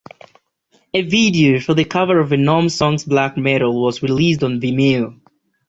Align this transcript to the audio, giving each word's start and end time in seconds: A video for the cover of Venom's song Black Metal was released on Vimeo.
A 0.95 1.03
video 1.03 1.59
for 1.59 1.75
the 1.75 1.85
cover 1.85 2.19
of 2.19 2.29
Venom's 2.29 2.73
song 2.73 2.97
Black 3.05 3.37
Metal 3.37 3.83
was 3.83 4.01
released 4.01 4.41
on 4.43 4.59
Vimeo. 4.59 5.19